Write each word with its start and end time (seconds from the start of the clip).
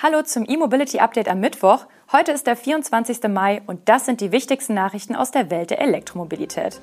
Hallo 0.00 0.22
zum 0.22 0.44
E-Mobility 0.48 1.00
Update 1.00 1.28
am 1.28 1.40
Mittwoch. 1.40 1.86
Heute 2.12 2.30
ist 2.30 2.46
der 2.46 2.54
24. 2.54 3.24
Mai 3.28 3.62
und 3.66 3.88
das 3.88 4.06
sind 4.06 4.20
die 4.20 4.30
wichtigsten 4.30 4.72
Nachrichten 4.72 5.16
aus 5.16 5.32
der 5.32 5.50
Welt 5.50 5.70
der 5.70 5.80
Elektromobilität. 5.80 6.80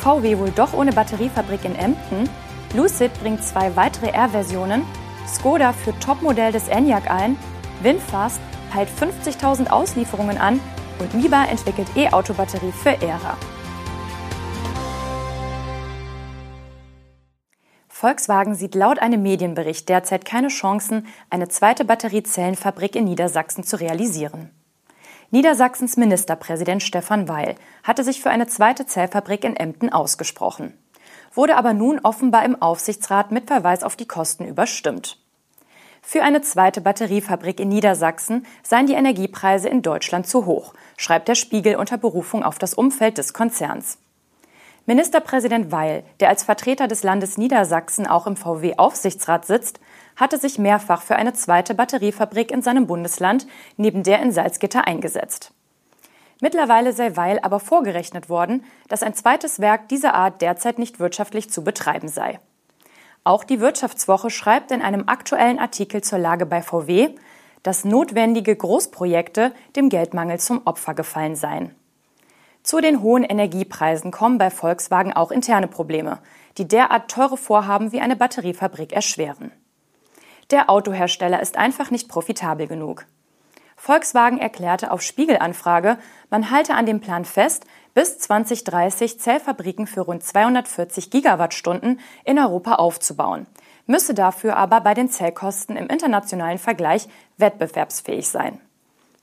VW 0.00 0.36
wohl 0.36 0.50
doch 0.50 0.72
ohne 0.72 0.90
Batteriefabrik 0.90 1.64
in 1.64 1.76
Emden. 1.76 2.28
Lucid 2.74 3.12
bringt 3.20 3.44
zwei 3.44 3.76
weitere 3.76 4.08
R-Versionen. 4.08 4.82
Skoda 5.28 5.74
führt 5.74 6.02
Topmodell 6.02 6.50
des 6.50 6.66
Enyaq 6.66 7.08
ein. 7.08 7.38
Winfast 7.84 8.40
peilt 8.72 8.88
50.000 8.88 9.68
Auslieferungen 9.68 10.38
an 10.38 10.58
und 10.98 11.14
Miba 11.14 11.44
entwickelt 11.44 11.86
E-Auto-Batterie 11.94 12.72
für 12.72 13.00
Ära. 13.00 13.38
Volkswagen 18.00 18.54
sieht 18.54 18.74
laut 18.74 18.98
einem 18.98 19.22
Medienbericht 19.22 19.86
derzeit 19.90 20.24
keine 20.24 20.48
Chancen, 20.48 21.06
eine 21.28 21.48
zweite 21.48 21.84
Batteriezellenfabrik 21.84 22.96
in 22.96 23.04
Niedersachsen 23.04 23.62
zu 23.62 23.78
realisieren. 23.78 24.48
Niedersachsens 25.30 25.98
Ministerpräsident 25.98 26.82
Stefan 26.82 27.28
Weil 27.28 27.56
hatte 27.82 28.02
sich 28.02 28.22
für 28.22 28.30
eine 28.30 28.46
zweite 28.46 28.86
Zellfabrik 28.86 29.44
in 29.44 29.54
Emden 29.54 29.92
ausgesprochen, 29.92 30.72
wurde 31.34 31.58
aber 31.58 31.74
nun 31.74 31.98
offenbar 31.98 32.46
im 32.46 32.62
Aufsichtsrat 32.62 33.32
mit 33.32 33.48
Verweis 33.48 33.82
auf 33.82 33.96
die 33.96 34.08
Kosten 34.08 34.46
überstimmt. 34.46 35.18
Für 36.00 36.22
eine 36.22 36.40
zweite 36.40 36.80
Batteriefabrik 36.80 37.60
in 37.60 37.68
Niedersachsen 37.68 38.46
seien 38.62 38.86
die 38.86 38.94
Energiepreise 38.94 39.68
in 39.68 39.82
Deutschland 39.82 40.26
zu 40.26 40.46
hoch, 40.46 40.72
schreibt 40.96 41.28
der 41.28 41.34
Spiegel 41.34 41.76
unter 41.76 41.98
Berufung 41.98 42.44
auf 42.44 42.58
das 42.58 42.72
Umfeld 42.72 43.18
des 43.18 43.34
Konzerns. 43.34 43.98
Ministerpräsident 44.90 45.70
Weil, 45.70 46.02
der 46.18 46.30
als 46.30 46.42
Vertreter 46.42 46.88
des 46.88 47.04
Landes 47.04 47.38
Niedersachsen 47.38 48.08
auch 48.08 48.26
im 48.26 48.34
VW-Aufsichtsrat 48.34 49.46
sitzt, 49.46 49.78
hatte 50.16 50.36
sich 50.36 50.58
mehrfach 50.58 51.02
für 51.02 51.14
eine 51.14 51.32
zweite 51.32 51.76
Batteriefabrik 51.76 52.50
in 52.50 52.60
seinem 52.60 52.88
Bundesland 52.88 53.46
neben 53.76 54.02
der 54.02 54.20
in 54.20 54.32
Salzgitter 54.32 54.88
eingesetzt. 54.88 55.52
Mittlerweile 56.40 56.92
sei 56.92 57.14
Weil 57.14 57.38
aber 57.38 57.60
vorgerechnet 57.60 58.28
worden, 58.28 58.64
dass 58.88 59.04
ein 59.04 59.14
zweites 59.14 59.60
Werk 59.60 59.88
dieser 59.88 60.14
Art 60.14 60.42
derzeit 60.42 60.80
nicht 60.80 60.98
wirtschaftlich 60.98 61.52
zu 61.52 61.62
betreiben 61.62 62.08
sei. 62.08 62.40
Auch 63.22 63.44
die 63.44 63.60
Wirtschaftswoche 63.60 64.30
schreibt 64.30 64.72
in 64.72 64.82
einem 64.82 65.04
aktuellen 65.06 65.60
Artikel 65.60 66.02
zur 66.02 66.18
Lage 66.18 66.46
bei 66.46 66.62
VW, 66.62 67.10
dass 67.62 67.84
notwendige 67.84 68.56
Großprojekte 68.56 69.52
dem 69.76 69.88
Geldmangel 69.88 70.40
zum 70.40 70.62
Opfer 70.64 70.94
gefallen 70.94 71.36
seien. 71.36 71.76
Zu 72.62 72.80
den 72.80 73.00
hohen 73.00 73.24
Energiepreisen 73.24 74.10
kommen 74.10 74.38
bei 74.38 74.50
Volkswagen 74.50 75.12
auch 75.12 75.30
interne 75.30 75.68
Probleme, 75.68 76.18
die 76.58 76.68
derart 76.68 77.10
teure 77.10 77.36
Vorhaben 77.36 77.92
wie 77.92 78.00
eine 78.00 78.16
Batteriefabrik 78.16 78.92
erschweren. 78.92 79.50
Der 80.50 80.68
Autohersteller 80.68 81.40
ist 81.40 81.56
einfach 81.56 81.90
nicht 81.90 82.08
profitabel 82.08 82.66
genug. 82.66 83.06
Volkswagen 83.76 84.38
erklärte 84.38 84.90
auf 84.90 85.00
Spiegelanfrage, 85.00 85.96
man 86.28 86.50
halte 86.50 86.74
an 86.74 86.84
dem 86.84 87.00
Plan 87.00 87.24
fest, 87.24 87.64
bis 87.94 88.18
2030 88.18 89.18
Zellfabriken 89.18 89.86
für 89.86 90.02
rund 90.02 90.22
240 90.22 91.10
Gigawattstunden 91.10 91.98
in 92.24 92.38
Europa 92.38 92.74
aufzubauen, 92.74 93.46
müsse 93.86 94.12
dafür 94.12 94.56
aber 94.56 94.82
bei 94.82 94.92
den 94.92 95.08
Zellkosten 95.08 95.76
im 95.76 95.86
internationalen 95.86 96.58
Vergleich 96.58 97.08
wettbewerbsfähig 97.38 98.28
sein. 98.28 98.60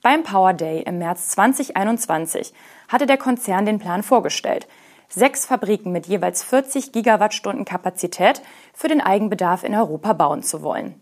Beim 0.07 0.23
Power 0.23 0.53
Day 0.53 0.83
im 0.83 0.99
März 0.99 1.27
2021 1.31 2.53
hatte 2.87 3.07
der 3.07 3.17
Konzern 3.17 3.65
den 3.65 3.77
Plan 3.77 4.03
vorgestellt, 4.03 4.65
sechs 5.09 5.45
Fabriken 5.45 5.91
mit 5.91 6.07
jeweils 6.07 6.43
40 6.43 6.93
Gigawattstunden 6.93 7.65
Kapazität 7.65 8.41
für 8.73 8.87
den 8.87 9.01
Eigenbedarf 9.01 9.65
in 9.65 9.75
Europa 9.75 10.13
bauen 10.13 10.43
zu 10.43 10.61
wollen. 10.61 10.95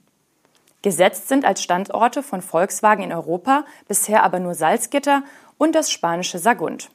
Gesetzt 0.81 1.27
sind 1.27 1.45
als 1.45 1.61
Standorte 1.61 2.23
von 2.23 2.41
Volkswagen 2.41 3.03
in 3.03 3.13
Europa 3.13 3.65
bisher 3.87 4.23
aber 4.23 4.39
nur 4.39 4.55
Salzgitter 4.55 5.21
und 5.59 5.75
das 5.75 5.91
spanische 5.91 6.39
Sagunt. 6.39 6.89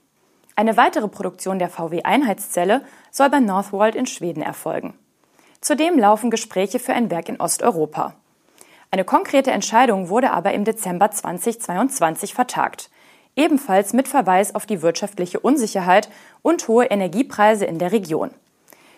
Eine 0.57 0.77
weitere 0.77 1.07
Produktion 1.07 1.61
der 1.61 1.69
VW-Einheitszelle 1.69 2.83
soll 3.13 3.31
bei 3.31 3.39
Northvolt 3.39 3.95
in 3.95 4.07
Schweden 4.07 4.43
erfolgen. 4.43 4.99
Zudem 5.61 5.97
laufen 5.97 6.33
Gespräche 6.33 6.81
für 6.81 6.93
ein 6.93 7.09
Werk 7.09 7.29
in 7.29 7.41
Osteuropa. 7.41 8.17
Eine 8.91 9.05
konkrete 9.05 9.51
Entscheidung 9.51 10.09
wurde 10.09 10.33
aber 10.33 10.53
im 10.53 10.65
Dezember 10.65 11.11
2022 11.11 12.35
vertagt 12.35 12.91
ebenfalls 13.37 13.93
mit 13.93 14.09
Verweis 14.09 14.55
auf 14.55 14.67
die 14.67 14.83
wirtschaftliche 14.83 15.41
Unsicherheit 15.41 16.09
und 16.43 16.67
hohe 16.69 16.87
Energiepreise 16.87 17.65
in 17.65 17.79
der 17.79 17.93
Region. 17.93 18.31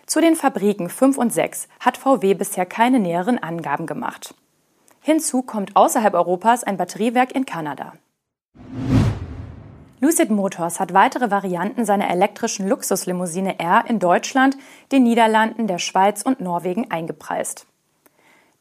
Zu 0.05 0.19
den 0.19 0.35
Fabriken 0.35 0.89
5 0.89 1.17
und 1.17 1.31
6 1.31 1.67
hat 1.79 1.97
VW 1.97 2.33
bisher 2.33 2.65
keine 2.65 2.99
näheren 2.99 3.41
Angaben 3.41 3.85
gemacht. 3.85 4.35
Hinzu 4.99 5.41
kommt 5.41 5.75
außerhalb 5.75 6.13
Europas 6.13 6.63
ein 6.63 6.77
Batteriewerk 6.77 7.33
in 7.33 7.45
Kanada. 7.45 7.93
Lucid 10.01 10.29
Motors 10.29 10.81
hat 10.81 10.93
weitere 10.93 11.31
Varianten 11.31 11.85
seiner 11.85 12.09
elektrischen 12.09 12.67
Luxuslimousine 12.67 13.59
R 13.59 13.85
in 13.87 13.99
Deutschland, 13.99 14.57
den 14.91 15.03
Niederlanden, 15.03 15.67
der 15.67 15.79
Schweiz 15.79 16.23
und 16.23 16.41
Norwegen 16.41 16.91
eingepreist. 16.91 17.65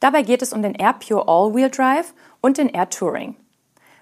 Dabei 0.02 0.22
geht 0.22 0.42
es 0.42 0.52
um 0.52 0.62
den 0.62 0.74
Air 0.74 0.94
Pure 0.94 1.28
All-Wheel 1.28 1.70
Drive 1.70 2.12
und 2.40 2.58
den 2.58 2.68
Air 2.68 2.90
Touring. 2.90 3.36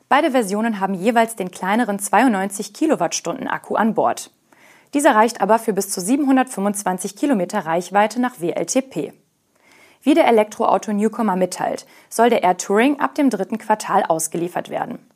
Beide 0.08 0.30
Versionen 0.30 0.80
haben 0.80 0.94
jeweils 0.94 1.36
den 1.36 1.50
kleineren 1.50 1.98
92 1.98 2.72
Kilowattstunden 2.72 3.48
Akku 3.48 3.74
an 3.74 3.92
Bord. 3.92 4.30
Dieser 4.94 5.14
reicht 5.14 5.42
aber 5.42 5.58
für 5.58 5.74
bis 5.74 5.90
zu 5.90 6.00
725 6.00 7.16
Kilometer 7.16 7.66
Reichweite 7.66 8.18
nach 8.18 8.40
WLTP. 8.40 9.12
Wie 10.00 10.14
der 10.14 10.26
Elektroauto 10.26 10.90
Newcomer 10.90 11.36
mitteilt, 11.36 11.84
soll 12.08 12.30
der 12.30 12.44
Air 12.44 12.56
Touring 12.56 12.98
ab 12.98 13.14
dem 13.14 13.28
dritten 13.28 13.58
Quartal 13.58 14.02
ausgeliefert 14.04 14.70
werden. 14.70 15.06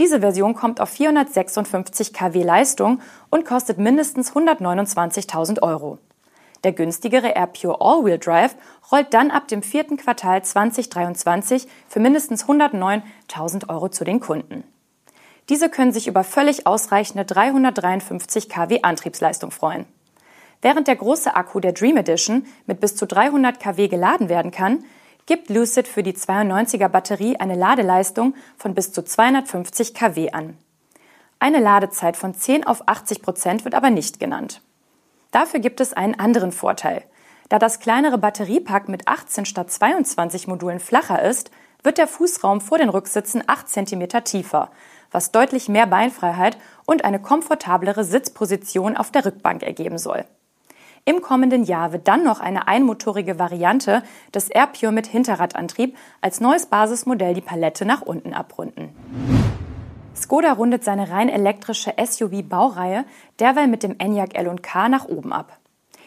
Diese 0.00 0.18
Version 0.18 0.54
kommt 0.54 0.80
auf 0.80 0.88
456 0.88 2.12
kW 2.12 2.42
Leistung 2.42 3.00
und 3.30 3.44
kostet 3.44 3.78
mindestens 3.78 4.32
129.000 4.32 5.62
Euro. 5.62 6.00
Der 6.64 6.72
günstigere 6.72 7.28
Air 7.28 7.46
Pure 7.46 7.80
All-Wheel 7.80 8.18
Drive 8.18 8.56
rollt 8.90 9.14
dann 9.14 9.30
ab 9.30 9.48
dem 9.48 9.62
vierten 9.62 9.96
Quartal 9.96 10.42
2023 10.42 11.68
für 11.88 12.00
mindestens 12.00 12.44
109.000 12.46 13.68
Euro 13.68 13.88
zu 13.88 14.04
den 14.04 14.20
Kunden. 14.20 14.64
Diese 15.48 15.70
können 15.70 15.92
sich 15.92 16.08
über 16.08 16.24
völlig 16.24 16.66
ausreichende 16.66 17.24
353 17.24 18.48
kW 18.48 18.82
Antriebsleistung 18.82 19.50
freuen. 19.50 19.86
Während 20.60 20.88
der 20.88 20.96
große 20.96 21.36
Akku 21.36 21.60
der 21.60 21.72
Dream 21.72 21.96
Edition 21.96 22.46
mit 22.66 22.80
bis 22.80 22.96
zu 22.96 23.06
300 23.06 23.60
kW 23.60 23.88
geladen 23.88 24.28
werden 24.28 24.50
kann, 24.50 24.84
gibt 25.26 25.50
Lucid 25.50 25.86
für 25.86 26.02
die 26.02 26.14
92er 26.14 26.88
Batterie 26.88 27.36
eine 27.36 27.54
Ladeleistung 27.54 28.34
von 28.56 28.74
bis 28.74 28.92
zu 28.92 29.04
250 29.04 29.94
kW 29.94 30.30
an. 30.32 30.56
Eine 31.38 31.60
Ladezeit 31.60 32.16
von 32.16 32.34
10 32.34 32.66
auf 32.66 32.88
80 32.88 33.22
Prozent 33.22 33.64
wird 33.64 33.74
aber 33.74 33.90
nicht 33.90 34.18
genannt. 34.18 34.60
Dafür 35.30 35.60
gibt 35.60 35.80
es 35.80 35.92
einen 35.92 36.18
anderen 36.18 36.52
Vorteil. 36.52 37.04
Da 37.48 37.58
das 37.58 37.80
kleinere 37.80 38.18
Batteriepack 38.18 38.88
mit 38.88 39.08
18 39.08 39.44
statt 39.44 39.70
22 39.70 40.48
Modulen 40.48 40.80
flacher 40.80 41.22
ist, 41.22 41.50
wird 41.82 41.98
der 41.98 42.06
Fußraum 42.06 42.60
vor 42.60 42.78
den 42.78 42.88
Rücksitzen 42.88 43.42
8 43.46 43.68
cm 43.68 44.08
tiefer, 44.24 44.70
was 45.10 45.32
deutlich 45.32 45.68
mehr 45.68 45.86
Beinfreiheit 45.86 46.58
und 46.86 47.04
eine 47.04 47.20
komfortablere 47.20 48.04
Sitzposition 48.04 48.96
auf 48.96 49.10
der 49.10 49.24
Rückbank 49.24 49.62
ergeben 49.62 49.98
soll. 49.98 50.24
Im 51.04 51.22
kommenden 51.22 51.64
Jahr 51.64 51.92
wird 51.92 52.06
dann 52.06 52.22
noch 52.22 52.40
eine 52.40 52.68
einmotorige 52.68 53.38
Variante 53.38 54.02
des 54.34 54.50
AirPure 54.50 54.92
mit 54.92 55.06
Hinterradantrieb 55.06 55.96
als 56.20 56.40
neues 56.40 56.66
Basismodell 56.66 57.32
die 57.32 57.40
Palette 57.40 57.86
nach 57.86 58.02
unten 58.02 58.34
abrunden. 58.34 58.90
Skoda 60.18 60.52
rundet 60.52 60.84
seine 60.84 61.10
rein 61.10 61.28
elektrische 61.28 61.94
SUV-Baureihe 61.96 63.04
derweil 63.38 63.68
mit 63.68 63.82
dem 63.82 63.96
Enyaq 63.98 64.34
L&K 64.34 64.88
nach 64.88 65.06
oben 65.06 65.32
ab. 65.32 65.58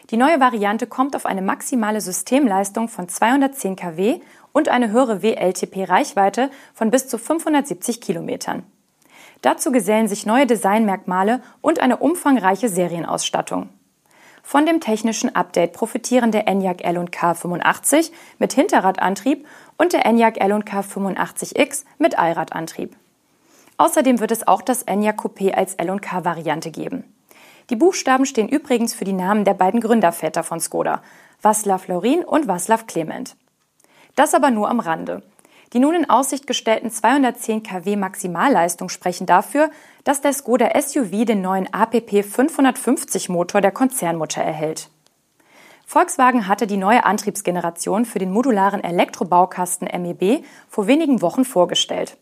Die 0.09 0.17
neue 0.17 0.41
Variante 0.41 0.87
kommt 0.87 1.15
auf 1.15 1.25
eine 1.25 1.41
maximale 1.41 2.01
Systemleistung 2.01 2.89
von 2.89 3.07
210 3.07 3.77
kW 3.77 4.19
und 4.51 4.67
eine 4.67 4.91
höhere 4.91 5.21
WLTP-Reichweite 5.21 6.49
von 6.73 6.91
bis 6.91 7.07
zu 7.07 7.17
570 7.17 8.01
Kilometern. 8.01 8.63
Dazu 9.41 9.71
gesellen 9.71 10.09
sich 10.09 10.25
neue 10.25 10.45
Designmerkmale 10.45 11.41
und 11.61 11.79
eine 11.79 11.97
umfangreiche 11.97 12.67
Serienausstattung. 12.67 13.69
Von 14.43 14.65
dem 14.65 14.81
technischen 14.81 15.33
Update 15.33 15.71
profitieren 15.71 16.31
der 16.31 16.47
Enyaq 16.47 16.83
L&K 16.83 17.33
85 17.33 18.11
mit 18.37 18.51
Hinterradantrieb 18.53 19.47
und 19.77 19.93
der 19.93 20.05
Enyaq 20.05 20.41
L&K 20.41 20.81
85X 20.81 21.85
mit 21.99 22.19
Allradantrieb. 22.19 22.97
Außerdem 23.81 24.19
wird 24.19 24.29
es 24.29 24.47
auch 24.47 24.61
das 24.61 24.83
Enya 24.83 25.09
Coupé 25.09 25.53
als 25.53 25.73
L&K-Variante 25.73 26.69
geben. 26.69 27.03
Die 27.71 27.75
Buchstaben 27.75 28.27
stehen 28.27 28.47
übrigens 28.47 28.93
für 28.93 29.05
die 29.05 29.11
Namen 29.11 29.43
der 29.43 29.55
beiden 29.55 29.79
Gründerväter 29.79 30.43
von 30.43 30.59
Skoda, 30.59 31.01
Václav 31.41 31.87
Laurin 31.87 32.23
und 32.23 32.47
Václav 32.47 32.85
Clement. 32.85 33.35
Das 34.15 34.35
aber 34.35 34.51
nur 34.51 34.69
am 34.69 34.79
Rande. 34.79 35.23
Die 35.73 35.79
nun 35.79 35.95
in 35.95 36.07
Aussicht 36.11 36.45
gestellten 36.45 36.91
210 36.91 37.63
kW 37.63 37.95
Maximalleistung 37.95 38.87
sprechen 38.87 39.25
dafür, 39.25 39.71
dass 40.03 40.21
der 40.21 40.33
Skoda 40.33 40.79
SUV 40.79 41.25
den 41.25 41.41
neuen 41.41 41.73
APP 41.73 42.23
550 42.23 43.29
Motor 43.29 43.61
der 43.61 43.71
Konzernmutter 43.71 44.43
erhält. 44.43 44.91
Volkswagen 45.87 46.47
hatte 46.47 46.67
die 46.67 46.77
neue 46.77 47.03
Antriebsgeneration 47.03 48.05
für 48.05 48.19
den 48.19 48.31
modularen 48.31 48.83
Elektrobaukasten 48.83 49.87
MEB 49.87 50.45
vor 50.69 50.85
wenigen 50.85 51.23
Wochen 51.23 51.45
vorgestellt. 51.45 52.17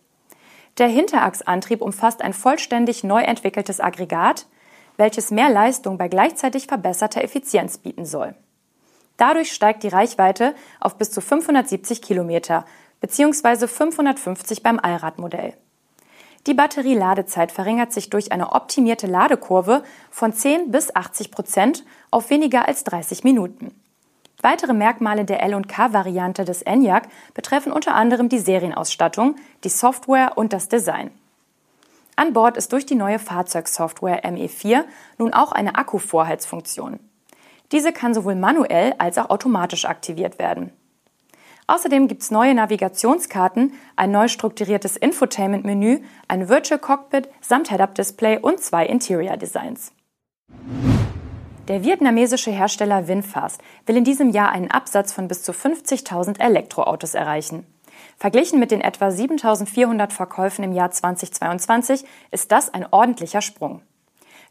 Der 0.80 0.88
Hinterachsantrieb 0.88 1.82
umfasst 1.82 2.22
ein 2.22 2.34
vollständig 2.34 3.04
neu 3.04 3.22
entwickeltes 3.22 3.82
Aggregat, 3.82 4.48
welches 4.96 5.30
mehr 5.30 5.50
Leistung 5.50 5.98
bei 5.98 6.08
gleichzeitig 6.08 6.68
verbesserter 6.68 7.22
Effizienz 7.22 7.78
bieten 7.78 8.06
soll. 8.06 8.34
Dadurch 9.18 9.52
steigt 9.52 9.84
die 9.84 9.90
Reichweite 9.90 10.56
auf 10.80 10.98
bis 10.98 11.12
zu 11.12 11.20
570 11.20 12.02
Kilometer 12.02 12.66
bzw. 13.02 13.68
550 13.68 14.64
beim 14.64 14.80
Allradmodell. 14.80 15.54
Die 16.48 16.54
Batterieladezeit 16.54 17.52
verringert 17.52 17.92
sich 17.92 18.10
durch 18.10 18.32
eine 18.32 18.54
optimierte 18.54 19.08
Ladekurve 19.08 19.84
von 20.10 20.32
10 20.32 20.72
bis 20.72 20.96
80 20.96 21.32
Prozent 21.32 21.84
auf 22.12 22.30
weniger 22.30 22.66
als 22.70 22.86
30 22.86 23.26
Minuten. 23.26 23.76
Weitere 24.42 24.74
Merkmale 24.74 25.26
der 25.26 25.44
L&K-Variante 25.44 26.46
des 26.46 26.62
Enyaq 26.62 27.10
betreffen 27.34 27.72
unter 27.74 27.96
anderem 27.96 28.30
die 28.30 28.40
Serienausstattung, 28.40 29.36
die 29.64 29.70
Software 29.70 30.38
und 30.38 30.54
das 30.54 30.70
Design. 30.70 31.12
An 32.16 32.34
Bord 32.34 32.58
ist 32.58 32.72
durch 32.72 32.86
die 32.86 32.96
neue 32.96 33.20
Fahrzeugsoftware 33.20 34.24
ME4 34.24 34.84
nun 35.18 35.34
auch 35.34 35.52
eine 35.52 35.76
Akkuvorheizfunktion. 35.76 37.00
Diese 37.72 37.92
kann 37.94 38.14
sowohl 38.14 38.36
manuell 38.36 38.96
als 38.98 39.18
auch 39.18 39.30
automatisch 39.30 39.86
aktiviert 39.86 40.40
werden. 40.40 40.72
Außerdem 41.68 42.08
gibt 42.08 42.24
es 42.24 42.32
neue 42.32 42.56
Navigationskarten, 42.56 43.74
ein 43.96 44.12
neu 44.12 44.28
strukturiertes 44.28 44.98
Infotainment-Menü, 44.98 46.00
ein 46.28 46.50
Virtual 46.50 46.80
Cockpit 46.80 47.30
samt 47.42 47.70
Head-Up-Display 47.70 48.40
und 48.40 48.60
zwei 48.60 48.86
Interior-Designs. 48.88 49.92
Der 51.70 51.84
vietnamesische 51.84 52.50
Hersteller 52.50 53.08
Winfast 53.08 53.62
will 53.86 53.96
in 53.96 54.04
diesem 54.04 54.32
Jahr 54.32 54.52
einen 54.52 54.72
Absatz 54.72 55.14
von 55.14 55.28
bis 55.28 55.44
zu 55.44 55.52
50.000 55.52 56.40
Elektroautos 56.40 57.14
erreichen. 57.14 57.64
Verglichen 58.18 58.60
mit 58.60 58.72
den 58.72 58.82
etwa 58.82 59.10
7.400 59.10 60.12
Verkäufen 60.12 60.64
im 60.64 60.74
Jahr 60.74 60.90
2022 60.90 62.06
ist 62.32 62.52
das 62.52 62.74
ein 62.74 62.88
ordentlicher 62.90 63.42
Sprung. 63.42 63.84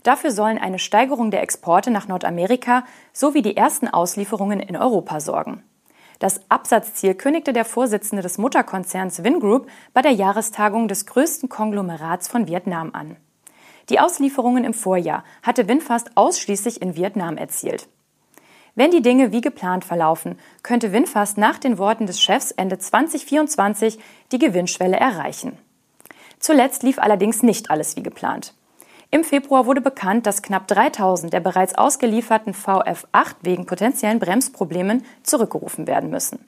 Dafür 0.05 0.31
sollen 0.31 0.59
eine 0.59 0.79
Steigerung 0.79 1.33
der 1.33 1.43
Exporte 1.43 1.91
nach 1.91 2.07
Nordamerika 2.07 2.85
sowie 3.13 3.43
die 3.43 3.57
ersten 3.57 3.89
Auslieferungen 3.89 4.61
in 4.61 4.77
Europa 4.77 5.19
sorgen. 5.19 5.65
Das 6.21 6.41
Absatzziel 6.49 7.17
kündigte 7.17 7.53
der 7.53 7.65
Vorsitzende 7.65 8.23
des 8.23 8.39
Mutterkonzerns 8.39 9.25
Vingroup 9.25 9.67
bei 9.93 10.03
der 10.03 10.13
Jahrestagung 10.13 10.87
des 10.87 11.05
größten 11.07 11.49
Konglomerats 11.49 12.29
von 12.29 12.47
Vietnam 12.47 12.91
an. 12.93 13.17
Die 13.91 14.01
Auslieferungen 14.01 14.65
im 14.65 14.75
Vorjahr 14.75 15.25
hatte 15.43 15.69
Winfast 15.69 16.11
ausschließlich 16.15 16.83
in 16.83 16.97
Vietnam 16.97 17.37
erzielt. 17.37 17.89
Wenn 18.75 18.91
die 18.91 19.03
Dinge 19.03 19.33
wie 19.33 19.41
geplant 19.41 19.85
verlaufen, 19.85 20.39
könnte 20.63 20.93
Winfast 20.93 21.39
nach 21.39 21.59
den 21.59 21.79
Worten 21.79 22.07
des 22.07 22.21
Chefs 22.21 22.53
Ende 22.53 22.79
2024 22.79 23.99
die 24.31 24.39
Gewinnschwelle 24.39 24.97
erreichen. 24.97 25.59
Zuletzt 26.39 26.83
lief 26.83 26.99
allerdings 26.99 27.43
nicht 27.43 27.71
alles 27.71 27.97
wie 27.97 28.03
geplant. 28.03 28.55
Im 29.11 29.25
Februar 29.25 29.65
wurde 29.65 29.81
bekannt, 29.81 30.27
dass 30.27 30.43
knapp 30.43 30.69
3000 30.69 31.33
der 31.33 31.41
bereits 31.41 31.75
ausgelieferten 31.75 32.53
VF8 32.53 33.37
wegen 33.41 33.65
potenziellen 33.65 34.19
Bremsproblemen 34.19 35.03
zurückgerufen 35.23 35.87
werden 35.87 36.11
müssen. 36.11 36.47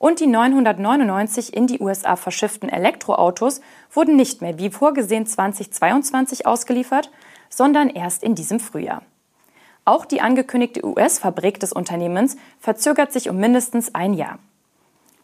Und 0.00 0.18
die 0.18 0.26
999 0.26 1.54
in 1.54 1.66
die 1.66 1.78
USA 1.78 2.16
verschifften 2.16 2.70
Elektroautos 2.70 3.60
wurden 3.92 4.16
nicht 4.16 4.40
mehr 4.40 4.56
wie 4.58 4.70
vorgesehen 4.70 5.26
2022 5.26 6.46
ausgeliefert, 6.46 7.10
sondern 7.50 7.90
erst 7.90 8.22
in 8.22 8.34
diesem 8.34 8.60
Frühjahr. 8.60 9.02
Auch 9.84 10.06
die 10.06 10.22
angekündigte 10.22 10.86
US-Fabrik 10.86 11.60
des 11.60 11.74
Unternehmens 11.74 12.38
verzögert 12.58 13.12
sich 13.12 13.28
um 13.28 13.36
mindestens 13.36 13.94
ein 13.94 14.14
Jahr. 14.14 14.38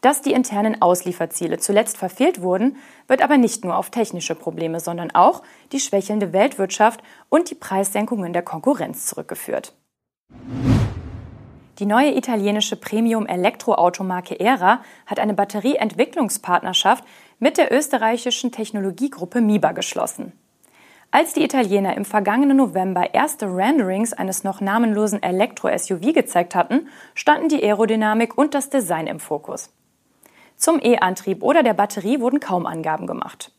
Dass 0.02 0.20
die 0.20 0.34
internen 0.34 0.82
Auslieferziele 0.82 1.56
zuletzt 1.56 1.96
verfehlt 1.96 2.42
wurden, 2.42 2.76
wird 3.08 3.22
aber 3.22 3.38
nicht 3.38 3.64
nur 3.64 3.78
auf 3.78 3.88
technische 3.88 4.34
Probleme, 4.34 4.80
sondern 4.80 5.10
auch 5.14 5.42
die 5.72 5.80
schwächelnde 5.80 6.34
Weltwirtschaft 6.34 7.02
und 7.30 7.48
die 7.48 7.54
Preissenkungen 7.54 8.34
der 8.34 8.42
Konkurrenz 8.42 9.06
zurückgeführt. 9.06 9.72
Die 11.78 11.84
neue 11.84 12.16
italienische 12.16 12.76
Premium-Elektroautomarke 12.76 14.40
ERA 14.40 14.80
hat 15.04 15.20
eine 15.20 15.34
Batterieentwicklungspartnerschaft 15.34 17.04
mit 17.38 17.58
der 17.58 17.70
österreichischen 17.70 18.50
Technologiegruppe 18.50 19.42
MIBA 19.42 19.72
geschlossen. 19.72 20.32
Als 21.10 21.34
die 21.34 21.44
Italiener 21.44 21.94
im 21.94 22.06
vergangenen 22.06 22.56
November 22.56 23.12
erste 23.12 23.46
Renderings 23.46 24.14
eines 24.14 24.42
noch 24.42 24.62
namenlosen 24.62 25.22
Elektro-SUV 25.22 26.14
gezeigt 26.14 26.54
hatten, 26.54 26.88
standen 27.14 27.50
die 27.50 27.62
Aerodynamik 27.62 28.38
und 28.38 28.54
das 28.54 28.70
Design 28.70 29.06
im 29.06 29.20
Fokus. 29.20 29.68
Zum 30.56 30.80
E-Antrieb 30.82 31.42
oder 31.42 31.62
der 31.62 31.74
Batterie 31.74 32.20
wurden 32.20 32.40
kaum 32.40 32.64
Angaben 32.64 33.06
gemacht. 33.06 33.52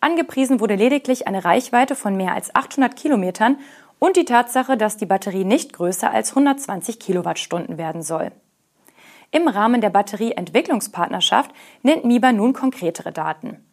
Angepriesen 0.00 0.60
wurde 0.60 0.74
lediglich 0.74 1.26
eine 1.26 1.44
Reichweite 1.44 1.94
von 1.94 2.16
mehr 2.16 2.34
als 2.34 2.54
800 2.54 2.94
Kilometern 2.94 3.58
und 3.98 4.16
die 4.16 4.24
Tatsache, 4.24 4.76
dass 4.76 4.96
die 4.96 5.06
Batterie 5.06 5.44
nicht 5.44 5.72
größer 5.72 6.10
als 6.10 6.30
120 6.30 6.98
Kilowattstunden 6.98 7.78
werden 7.78 8.02
soll. 8.02 8.32
Im 9.30 9.48
Rahmen 9.48 9.80
der 9.80 9.90
Batterieentwicklungspartnerschaft 9.90 11.50
nennt 11.82 12.04
MIBA 12.04 12.32
nun 12.32 12.52
konkretere 12.52 13.12
Daten. 13.12 13.64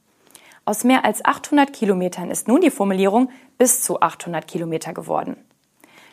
Aus 0.66 0.84
mehr 0.84 1.06
als 1.06 1.24
800 1.24 1.74
Kilometern 1.74 2.32
ist 2.32 2.48
nun 2.48 2.62
die 2.62 2.72
Formulierung 2.72 3.30
bis 3.58 3.82
zu 3.82 4.02
800 4.02 4.48
Kilometer 4.48 4.94
geworden. 4.94 5.38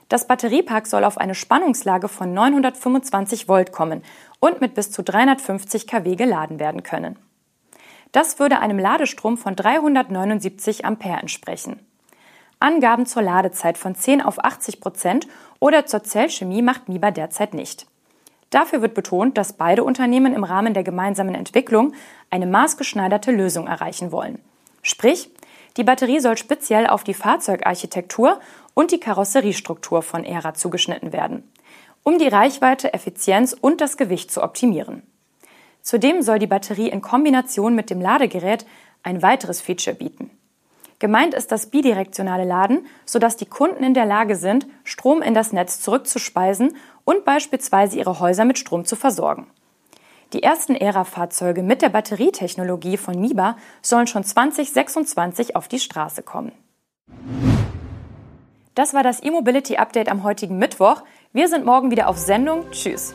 Das 0.09 0.27
Batteriepack 0.27 0.89
soll 0.89 1.05
auf 1.05 1.19
eine 1.19 1.37
Spannungslage 1.37 2.09
von 2.09 2.35
925 2.35 3.47
Volt 3.47 3.71
kommen 3.71 4.03
und 4.41 4.61
mit 4.61 4.75
bis 4.75 4.91
zu 4.91 5.05
350 5.05 5.87
kW 5.87 6.17
geladen 6.17 6.59
werden 6.59 6.83
können. 6.83 7.17
Das 8.11 8.41
würde 8.41 8.59
einem 8.59 8.81
Ladestrom 8.81 9.39
von 9.39 9.55
379 9.55 10.85
Ampere 10.85 11.21
entsprechen. 11.21 11.79
Angaben 12.61 13.07
zur 13.07 13.23
Ladezeit 13.23 13.77
von 13.77 13.95
10 13.95 14.23
auf 14.23 14.43
80 14.43 14.81
Prozent 14.81 15.27
oder 15.59 15.87
zur 15.87 16.05
Zellchemie 16.05 16.63
macht 16.63 16.89
MIBA 16.89 17.11
derzeit 17.11 17.55
nicht. 17.55 17.87
Dafür 18.51 18.83
wird 18.83 18.95
betont, 18.95 19.37
dass 19.39 19.55
beide 19.55 19.85
Unternehmen 19.85 20.35
im 20.35 20.45
Rahmen 20.45 20.75
der 20.75 20.83
gemeinsamen 20.85 21.35
Entwicklung 21.35 21.95
eine 22.31 22.47
maßgeschneiderte 22.47 23.33
Lösung 23.33 23.67
erreichen 23.67 24.13
wollen. 24.13 24.39
Sprich, 24.83 25.31
die 25.77 25.85
Batterie 25.85 26.21
soll 26.21 26.37
speziell 26.37 26.87
auf 26.87 27.05
die 27.05 27.15
Fahrzeugarchitektur 27.15 28.41
und 28.75 28.93
die 28.93 29.01
Karosseriestruktur 29.01 30.03
von 30.03 30.25
ERA 30.25 30.55
zugeschnitten 30.55 31.13
werden 31.13 31.45
um 32.03 32.19
die 32.19 32.29
Reichweite, 32.29 32.93
Effizienz 32.95 33.55
und 33.59 33.81
das 33.81 33.97
Gewicht 33.97 34.31
zu 34.31 34.43
optimieren. 34.43 35.03
Zudem 35.83 36.23
soll 36.23 36.39
die 36.39 36.47
Batterie 36.47 36.89
in 36.89 37.01
Kombination 37.01 37.75
mit 37.75 37.91
dem 37.91 38.01
Ladegerät 38.01 38.67
ein 39.03 39.23
weiteres 39.23 39.61
Feature 39.61 39.97
bieten. 39.97 40.31
Gemeint 41.01 41.33
ist 41.33 41.51
das 41.51 41.67
bidirektionale 41.67 42.45
Laden, 42.45 42.87
sodass 43.07 43.37
die 43.37 43.47
Kunden 43.47 43.83
in 43.83 43.95
der 43.95 44.05
Lage 44.05 44.37
sind, 44.37 44.67
Strom 44.85 45.23
in 45.23 45.33
das 45.33 45.53
Netz 45.53 45.81
zurückzuspeisen 45.81 46.77
und 47.05 47.25
beispielsweise 47.25 47.99
ihre 47.99 48.21
Häuser 48.21 48.45
mit 48.45 48.59
Strom 48.59 48.85
zu 48.85 48.97
versorgen. 48.97 49.47
Die 50.35 50.43
ersten 50.43 50.77
ERA-Fahrzeuge 50.77 51.63
mit 51.63 51.81
der 51.83 51.89
Batterietechnologie 51.89 52.99
von 52.99 53.19
MIBA 53.19 53.57
sollen 53.81 54.07
schon 54.07 54.25
2026 54.25 55.57
auf 55.57 55.69
die 55.69 55.81
Straße 55.81 56.23
kommen. 56.23 56.53
Das 58.75 58.93
war 58.95 59.03
das 59.03 59.23
E-Mobility 59.23 59.79
Update 59.79 60.11
am 60.11 60.23
heutigen 60.23 60.59
Mittwoch. 60.59 61.03
Wir 61.33 61.49
sind 61.49 61.65
morgen 61.65 61.91
wieder 61.91 62.09
auf 62.09 62.19
Sendung. 62.19 62.71
Tschüss. 62.71 63.15